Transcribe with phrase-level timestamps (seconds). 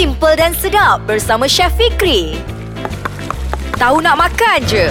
[0.00, 2.40] Simple dan sedap bersama Chef Fikri.
[3.76, 4.88] Tahu nak makan je.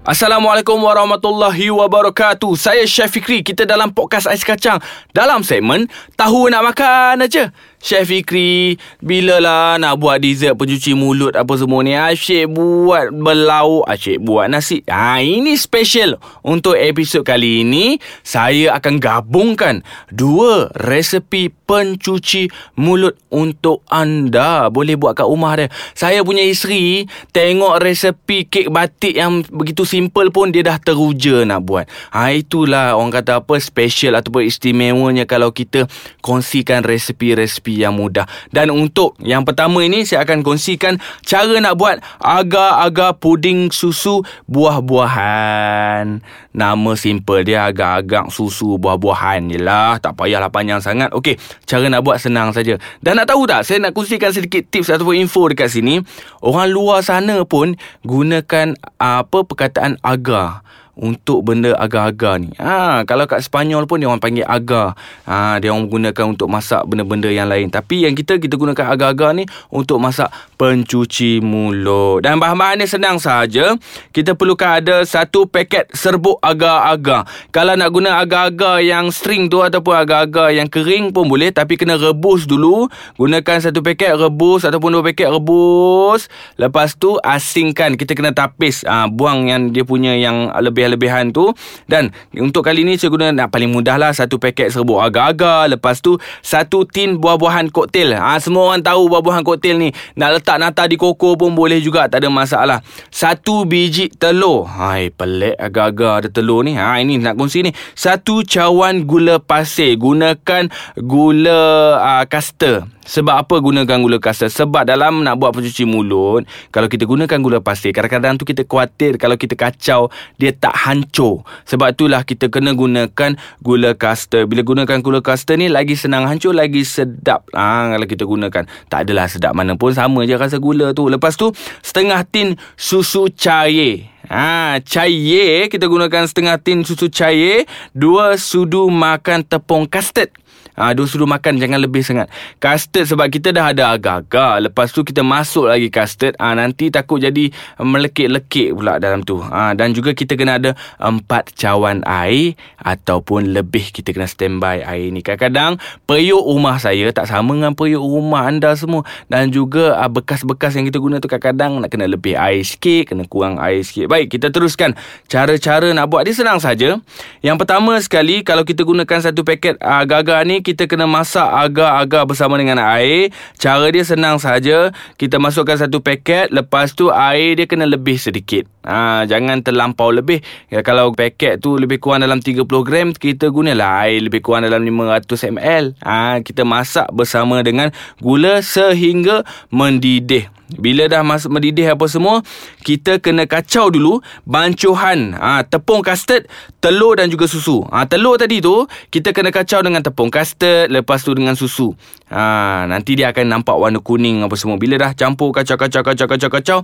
[0.00, 2.56] Assalamualaikum warahmatullahi wabarakatuh.
[2.56, 3.44] Saya Chef Fikri.
[3.44, 4.80] Kita dalam podcast Ais Kacang.
[5.12, 7.52] Dalam segmen Tahu Nak Makan aja.
[7.84, 11.92] Chef Fikri, bilalah nak buat dessert pencuci mulut apa semua ni?
[11.92, 14.80] Asyik buat belauk, asyik buat nasi.
[14.88, 16.16] Ha, ini special.
[16.40, 22.48] Untuk episod kali ini, saya akan gabungkan dua resepi pencuci
[22.80, 24.72] mulut untuk anda.
[24.72, 25.68] Boleh buat kat rumah dia.
[25.92, 27.04] Saya punya isteri,
[27.36, 31.84] tengok resepi kek batik yang begitu simple pun dia dah teruja nak buat.
[32.16, 35.84] Ha, itulah orang kata apa special ataupun istimewanya kalau kita
[36.24, 38.26] kongsikan resepi-resepi yang mudah.
[38.54, 46.22] Dan untuk yang pertama ini saya akan kongsikan cara nak buat agar-agar puding susu buah-buahan.
[46.54, 49.98] Nama simple dia agak-agak susu buah-buahan je lah.
[49.98, 51.10] Tak payahlah panjang sangat.
[51.10, 51.34] Okey,
[51.66, 52.78] cara nak buat senang saja.
[53.02, 55.98] Dan nak tahu tak, saya nak kongsikan sedikit tips ataupun info dekat sini.
[56.38, 57.74] Orang luar sana pun
[58.06, 60.62] gunakan apa perkataan agar
[60.94, 62.54] untuk benda agar-agar ni.
[62.58, 64.94] Ha, kalau kat Sepanyol pun dia orang panggil agar.
[65.26, 67.70] Ha, dia orang gunakan untuk masak benda-benda yang lain.
[67.70, 72.22] Tapi yang kita kita gunakan agar-agar ni untuk masak pencuci mulut.
[72.22, 73.74] Dan bahan-bahan ni senang saja.
[74.14, 77.26] Kita perlukan ada satu paket serbuk agar-agar.
[77.50, 81.98] Kalau nak guna agar-agar yang string tu ataupun agar-agar yang kering pun boleh tapi kena
[81.98, 82.86] rebus dulu.
[83.18, 86.30] Gunakan satu paket rebus ataupun dua paket rebus.
[86.54, 87.98] Lepas tu asingkan.
[87.98, 88.86] Kita kena tapis.
[88.86, 91.50] Ha, buang yang dia punya yang lebih kelebihan tu.
[91.88, 96.04] Dan untuk kali ni saya guna nak paling mudah lah satu paket serbuk agar-agar lepas
[96.04, 99.90] tu satu tin buah-buahan koktel ha, semua orang tahu buah-buahan koktel ni.
[100.20, 102.78] Nak letak nata di koko pun boleh juga tak ada masalah.
[103.08, 104.68] Satu biji telur.
[104.68, 106.76] Hai pelik agar-agar ada telur ni.
[106.76, 107.72] Ha, ini nak kongsi ni.
[107.96, 109.96] Satu cawan gula pasir.
[109.96, 110.68] Gunakan
[111.00, 111.60] gula
[111.98, 112.84] uh, caster.
[113.04, 114.48] Sebab apa gunakan gula kasar?
[114.48, 119.20] Sebab dalam nak buat pencuci mulut, kalau kita gunakan gula pasir, kadang-kadang tu kita khawatir
[119.20, 120.08] kalau kita kacau,
[120.40, 121.46] dia tak hancur.
[121.70, 124.50] Sebab itulah kita kena gunakan gula kastar.
[124.50, 127.46] Bila gunakan gula kastar ni, lagi senang hancur, lagi sedap.
[127.54, 128.66] Ha, kalau kita gunakan.
[128.90, 131.06] Tak adalah sedap mana pun, sama je rasa gula tu.
[131.06, 134.10] Lepas tu, setengah tin susu cair.
[134.26, 137.70] Ha, cair, kita gunakan setengah tin susu cair.
[137.94, 140.34] Dua sudu makan tepung custard.
[140.74, 142.26] Ha, dua sudu makan jangan lebih sangat.
[142.58, 144.58] Custard sebab kita dah ada agar-agar.
[144.58, 146.34] Lepas tu kita masuk lagi custard.
[146.42, 149.38] Ha, nanti takut jadi melekit-lekit pula dalam tu.
[149.38, 155.14] Ha, dan juga kita kena ada empat cawan air ataupun lebih kita kena standby air
[155.14, 155.22] ni.
[155.22, 155.78] Kadang-kadang
[156.10, 159.06] periuk rumah saya tak sama dengan periuk rumah anda semua.
[159.30, 163.30] Dan juga ha, bekas-bekas yang kita guna tu kadang-kadang nak kena lebih air sikit, kena
[163.30, 164.10] kurang air sikit.
[164.10, 164.98] Baik, kita teruskan.
[165.30, 166.98] Cara-cara nak buat dia senang saja.
[167.46, 172.56] Yang pertama sekali kalau kita gunakan satu paket agar-agar ni kita kena masak agar-agar bersama
[172.56, 173.28] dengan air.
[173.60, 174.96] Cara dia senang saja.
[175.20, 178.64] Kita masukkan satu paket, lepas tu air dia kena lebih sedikit.
[178.88, 180.40] Ha, jangan terlampau lebih.
[180.72, 184.80] Ya, kalau paket tu lebih kurang dalam 30 gram, kita gunalah air lebih kurang dalam
[184.80, 185.84] 500 ml.
[186.00, 187.92] Ha, kita masak bersama dengan
[188.24, 190.48] gula sehingga mendidih.
[190.72, 192.40] Bila dah masuk mendidih apa semua,
[192.80, 196.48] kita kena kacau dulu bancuhan ha, tepung custard,
[196.80, 197.84] telur dan juga susu.
[197.92, 201.92] Ha, telur tadi tu, kita kena kacau dengan tepung custard, lepas tu dengan susu.
[202.32, 204.80] Ha, nanti dia akan nampak warna kuning apa semua.
[204.80, 206.78] Bila dah campur kacau, kacau, kacau, kacau, kacau,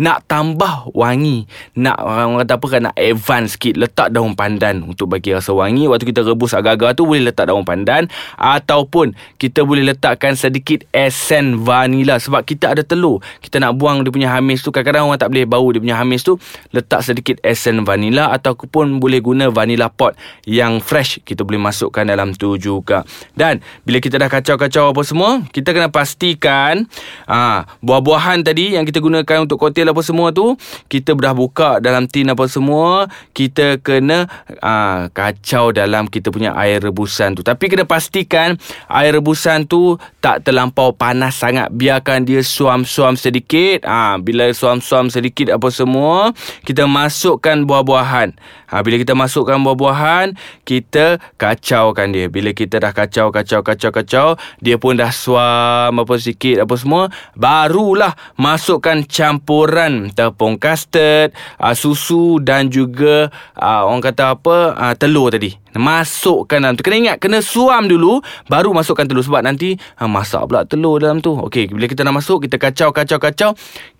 [0.00, 1.44] nak tambah wangi.
[1.76, 5.84] Nak orang kata apa kan, nak advance sikit, letak daun pandan untuk bagi rasa wangi.
[5.86, 8.08] Waktu kita rebus agar-agar tu, boleh letak daun pandan.
[8.40, 14.10] Ataupun, kita boleh letakkan sedikit esen vanila sebab kita ada telur kita nak buang dia
[14.10, 16.40] punya hamis tu kadang-kadang orang tak boleh bau dia punya hamis tu
[16.72, 20.16] letak sedikit esen vanila ataupun boleh guna vanilla pot
[20.48, 23.02] yang fresh kita boleh masukkan dalam tu juga
[23.34, 26.88] dan bila kita dah kacau-kacau apa semua kita kena pastikan
[27.28, 30.56] ha, buah-buahan tadi yang kita gunakan untuk koktel apa semua tu
[30.88, 34.24] kita dah buka dalam tin apa semua kita kena
[34.64, 37.42] ha, kacau dalam kita punya air rebusan tu.
[37.44, 38.56] Tapi kena pastikan
[38.88, 41.68] air rebusan tu tak terlampau panas sangat.
[41.74, 43.84] Biarkan dia suam-suam sedikit.
[43.84, 46.32] Ha, Bila suam-suam sedikit apa semua
[46.64, 48.32] Kita masukkan buah-buahan.
[48.72, 50.34] Ha, Bila kita masukkan buah-buahan
[50.64, 52.26] Kita kacaukan dia.
[52.30, 54.28] Bila kita dah kacau, kacau, kacau, kacau
[54.62, 62.40] Dia pun dah suam apa sedikit apa semua Barulah masukkan campuran tepung custard ha, Susu
[62.40, 65.56] dan juga ha, Orang kata apa ha, Telur tadi.
[65.76, 66.80] Masukkan dalam tu.
[66.80, 71.20] Kena ingat Kena suam dulu Baru masukkan telur Sebab nanti ha, Masak pula telur dalam
[71.20, 71.36] tu.
[71.36, 73.50] Okey Bila kita dah masuk Kita kacau kacau kacau.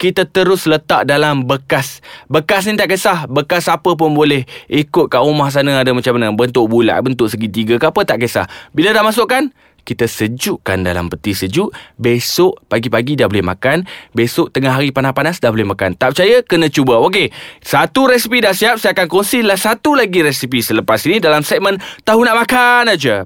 [0.01, 2.01] Kita terus letak dalam bekas.
[2.33, 6.33] Bekas ni tak kisah Bekas apa pun boleh Ikut kat rumah sana Ada macam mana.
[6.33, 8.49] Bentuk bulat Bentuk segitiga ke apa Tak kisah.
[8.73, 9.53] Bila dah masukkan
[9.87, 11.71] kita sejukkan dalam peti sejuk.
[11.95, 13.87] Besok pagi-pagi dah boleh makan.
[14.11, 15.95] Besok tengah hari panas-panas dah boleh makan.
[15.95, 16.43] Tak percaya?
[16.43, 16.99] Kena cuba.
[17.07, 17.31] Okey,
[17.63, 18.83] satu resipi dah siap.
[18.83, 23.23] Saya akan kongsilah satu lagi resipi selepas ini dalam segmen Tahu Nak Makan aja.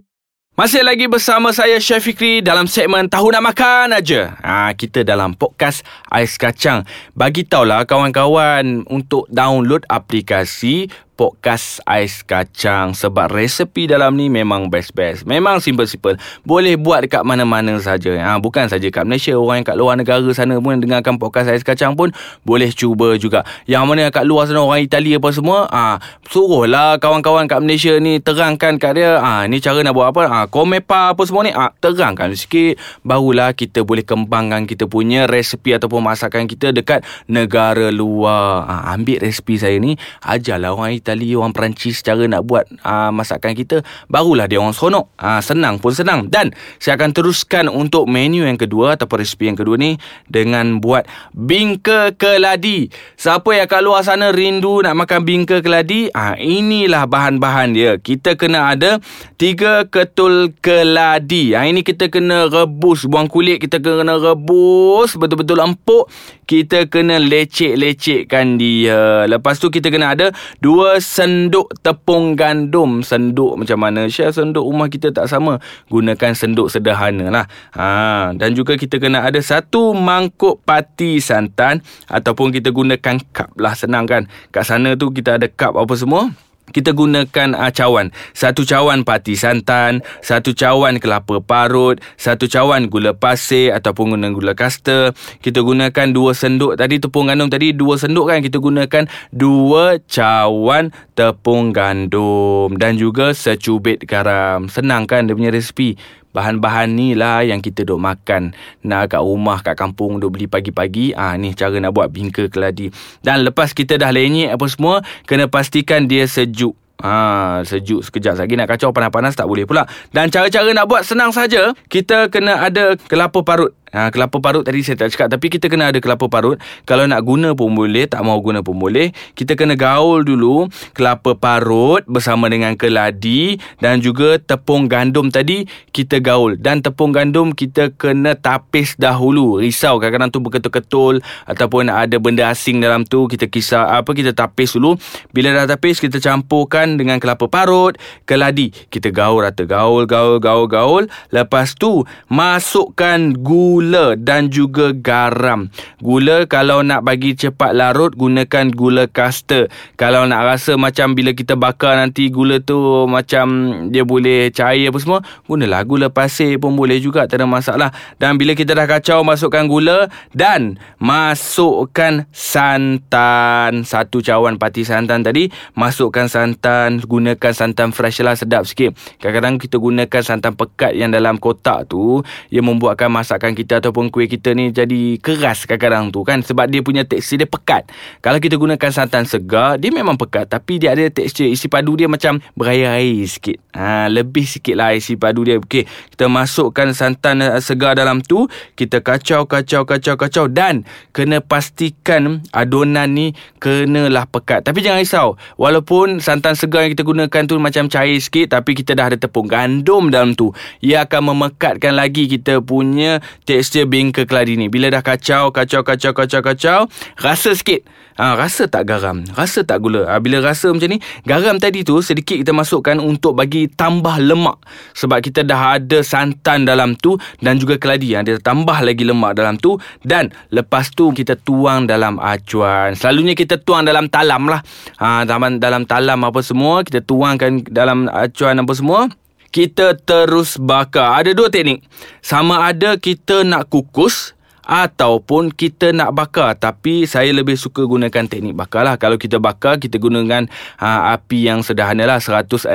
[0.61, 4.37] Masih lagi bersama saya Chef Fikri dalam segmen Tahu Nak Makan aja.
[4.45, 5.81] Ha, kita dalam podcast
[6.13, 6.85] Ais Kacang.
[7.17, 15.29] Bagi tahulah kawan-kawan untuk download aplikasi podcast ais kacang sebab resepi dalam ni memang best-best.
[15.29, 16.17] Memang simple-simple.
[16.49, 18.17] Boleh buat dekat mana-mana saja.
[18.17, 21.61] Ha, bukan saja kat Malaysia, orang yang kat luar negara sana pun dengarkan podcast ais
[21.61, 22.09] kacang pun
[22.49, 23.45] boleh cuba juga.
[23.69, 28.17] Yang mana kat luar sana orang Italia apa semua, ha, suruhlah kawan-kawan kat Malaysia ni
[28.17, 31.69] terangkan kat dia, ha, ni cara nak buat apa, ha, komepa apa semua ni, ha,
[31.85, 32.81] terangkan sikit.
[33.05, 38.65] Barulah kita boleh kembangkan kita punya resepi ataupun masakan kita dekat negara luar.
[38.65, 43.11] Ha, ambil resepi saya ni, ajarlah orang Italia Itali orang Perancis cara nak buat uh,
[43.11, 45.11] masakan kita barulah dia orang seronok.
[45.19, 46.31] Uh, senang pun senang.
[46.31, 49.99] Dan saya akan teruskan untuk menu yang kedua ataupun resipi yang kedua ni
[50.31, 52.87] dengan buat bingka keladi.
[53.19, 56.07] Siapa yang kat luar sana rindu nak makan bingka keladi?
[56.15, 57.99] Uh, inilah bahan-bahan dia.
[57.99, 59.03] Kita kena ada
[59.35, 61.59] tiga ketul keladi.
[61.59, 66.07] Uh, ini kita kena rebus buang kulit kita kena rebus betul-betul empuk.
[66.47, 69.23] Kita kena lecek-lecekkan dia.
[69.31, 73.07] Lepas tu kita kena ada dua senduk tepung gandum.
[73.07, 74.11] Senduk macam mana?
[74.11, 75.63] Syah senduk rumah kita tak sama.
[75.87, 77.47] Gunakan senduk sederhana lah.
[77.79, 81.85] Ha, dan juga kita kena ada satu mangkuk pati santan.
[82.11, 83.79] Ataupun kita gunakan cup lah.
[83.79, 84.27] Senang kan?
[84.51, 86.35] Kat sana tu kita ada cup apa semua
[86.71, 88.15] kita gunakan uh, cawan.
[88.33, 94.53] Satu cawan pati santan, satu cawan kelapa parut, satu cawan gula pasir ataupun guna gula
[94.55, 95.13] kasta.
[95.43, 100.95] Kita gunakan dua senduk tadi tepung gandum tadi dua senduk kan kita gunakan dua cawan
[101.15, 104.71] tepung gandum dan juga secubit garam.
[104.71, 105.99] Senang kan dia punya resipi.
[106.31, 108.55] Bahan-bahan ni lah yang kita duk makan.
[108.87, 111.13] Nak kat rumah, kat kampung duk beli pagi-pagi.
[111.19, 112.95] Ah Ni cara nak buat bingka keladi.
[113.25, 116.79] Dan lepas kita dah lenyek apa semua, kena pastikan dia sejuk.
[117.01, 119.89] Ha, sejuk sekejap lagi nak kacau panas-panas tak boleh pula.
[120.13, 121.73] Dan cara-cara nak buat senang saja.
[121.89, 123.73] Kita kena ada kelapa parut.
[123.91, 126.63] Ha, kelapa parut tadi saya tak cakap Tapi kita kena ada kelapa parut.
[126.87, 129.11] Kalau nak guna pun boleh Tak mau guna pun boleh.
[129.35, 136.23] Kita kena gaul dulu Kelapa parut Bersama dengan keladi Dan juga tepung gandum tadi Kita
[136.23, 136.55] gaul.
[136.55, 139.59] Dan tepung gandum Kita kena tapis dahulu.
[139.59, 141.19] Risau kadang-kadang tu berketul-ketul
[141.51, 144.95] Ataupun ada benda asing dalam tu Kita kisah apa Kita tapis dulu.
[145.35, 148.71] Bila dah tapis Kita campurkan dengan kelapa parut Keladi.
[148.71, 151.05] Kita gaul rata Gaul, gaul, gaul, gaul.
[151.35, 155.73] Lepas tu Masukkan gula gula dan juga garam.
[156.05, 159.73] Gula kalau nak bagi cepat larut gunakan gula kasta.
[159.97, 162.77] Kalau nak rasa macam bila kita bakar nanti gula tu
[163.09, 167.89] macam dia boleh cair apa semua, gunalah gula pasir pun boleh juga tak ada masalah.
[168.21, 173.89] Dan bila kita dah kacau masukkan gula dan masukkan santan.
[173.89, 178.93] Satu cawan pati santan tadi, masukkan santan, gunakan santan fresh lah sedap sikit.
[179.25, 182.21] Kadang-kadang kita gunakan santan pekat yang dalam kotak tu,
[182.53, 186.67] ia membuatkan masakan kita kita ataupun kuih kita ni jadi keras kadang-kadang tu kan sebab
[186.67, 187.87] dia punya tekstur dia pekat.
[188.19, 192.11] Kalau kita gunakan santan segar, dia memang pekat tapi dia ada tekstur isi padu dia
[192.11, 193.63] macam berair-air sikit.
[193.71, 195.63] Ha, lebih sikit lah isi padu dia.
[195.63, 200.83] Okey, kita masukkan santan eh, segar dalam tu, kita kacau, kacau, kacau, kacau dan
[201.15, 204.67] kena pastikan adunan ni kenalah pekat.
[204.67, 208.99] Tapi jangan risau, walaupun santan segar yang kita gunakan tu macam cair sikit tapi kita
[208.99, 210.51] dah ada tepung gandum dalam tu.
[210.83, 214.73] Ia akan memekatkan lagi kita punya tekstur tekstur bingka keladi ni.
[214.73, 216.81] Bila dah kacau, kacau, kacau, kacau, kacau,
[217.21, 217.85] rasa sikit.
[218.17, 219.25] Ha, rasa tak garam?
[219.33, 220.05] Rasa tak gula?
[220.09, 224.61] Ha, bila rasa macam ni, garam tadi tu sedikit kita masukkan untuk bagi tambah lemak.
[224.97, 228.17] Sebab kita dah ada santan dalam tu dan juga keladi.
[228.17, 229.77] Ha, dia tambah lagi lemak dalam tu.
[230.05, 232.97] Dan lepas tu kita tuang dalam acuan.
[232.97, 234.61] Selalunya kita tuang dalam talam lah.
[235.01, 239.09] Ha, dalam, dalam talam apa semua, kita tuangkan dalam acuan apa semua
[239.51, 241.23] kita terus bakar.
[241.23, 241.85] Ada dua teknik.
[242.23, 244.33] Sama ada kita nak kukus
[244.71, 246.55] ataupun kita nak bakar.
[246.55, 248.95] Tapi saya lebih suka gunakan teknik bakar lah.
[248.95, 250.47] Kalau kita bakar kita gunakan
[250.79, 252.23] ha, api yang sederhana lah.
[252.23, 252.71] 160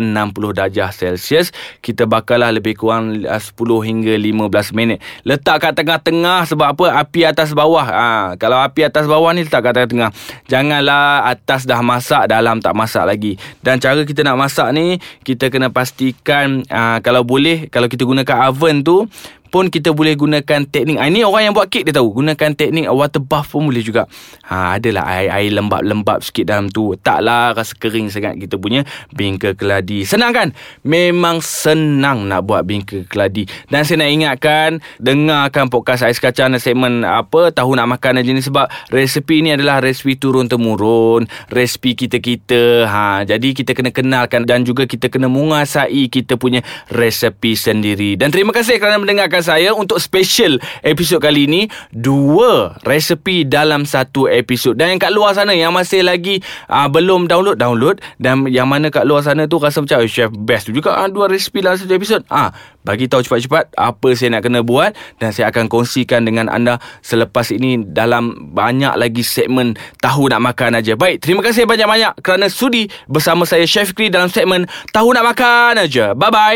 [0.52, 1.56] darjah Celsius.
[1.80, 3.40] Kita bakar lah lebih kurang 10
[3.88, 5.00] hingga 15 minit.
[5.24, 6.86] Letak kat tengah-tengah sebab apa?
[7.00, 7.88] Api atas bawah.
[7.88, 10.12] Ha, kalau api atas bawah ni letak kat tengah-tengah.
[10.52, 13.40] Janganlah atas dah masak dalam tak masak lagi.
[13.64, 18.52] Dan cara kita nak masak ni kita kena pastikan ha, kalau boleh kalau kita gunakan
[18.52, 19.08] oven tu
[19.56, 21.00] ataupun kita boleh gunakan teknik.
[21.00, 22.20] Ah, ini orang yang buat kek dia tahu.
[22.20, 24.04] Gunakan teknik water bath pun boleh juga.
[24.52, 26.92] Ha, adalah air, air lembab-lembab sikit dalam tu.
[27.00, 28.84] Taklah rasa kering sangat kita punya
[29.16, 30.04] bingka keladi.
[30.04, 30.52] Senang kan?
[30.84, 33.48] Memang senang nak buat bingka keladi.
[33.72, 38.36] Dan saya nak ingatkan, dengarkan podcast Ais Kacang dan segmen apa, tahu nak makan aja
[38.36, 41.32] ni sebab resepi ni adalah resepi turun-temurun.
[41.48, 42.92] Resepi kita-kita.
[42.92, 46.60] Ha, jadi kita kena kenalkan dan juga kita kena menguasai kita punya
[46.92, 48.20] resepi sendiri.
[48.20, 51.62] Dan terima kasih kerana mendengarkan saya untuk special episod kali ini.
[51.92, 54.76] Dua resepi dalam satu episod.
[54.76, 58.04] Dan yang kat luar sana yang masih lagi uh, belum download, download.
[58.20, 60.96] Dan yang mana kat luar sana tu rasa macam, oh, chef best juga.
[61.02, 62.22] Uh, dua resepi dalam satu episod.
[62.30, 62.52] Ah,
[62.86, 67.50] bagi tahu cepat-cepat apa saya nak kena buat dan saya akan kongsikan dengan anda selepas
[67.50, 70.94] ini dalam banyak lagi segmen tahu nak makan aja.
[70.94, 75.82] Baik, terima kasih banyak-banyak kerana sudi bersama saya Chef Kri dalam segmen tahu nak makan
[75.82, 76.14] aja.
[76.14, 76.54] Bye bye.